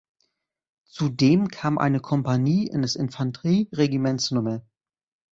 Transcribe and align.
Zudem 0.87 1.49
kam 1.49 1.77
eine 1.77 1.99
Kompanie 1.99 2.65
in 2.67 2.81
das 2.81 2.95
Infanterieregiments 2.95 4.31
Nr. 4.31 4.63